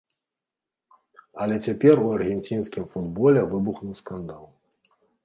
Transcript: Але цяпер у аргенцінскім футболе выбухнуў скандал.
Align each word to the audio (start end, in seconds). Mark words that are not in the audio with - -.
Але 1.43 1.55
цяпер 1.67 1.95
у 2.05 2.07
аргенцінскім 2.15 2.87
футболе 2.95 3.45
выбухнуў 3.53 3.93
скандал. 4.01 4.43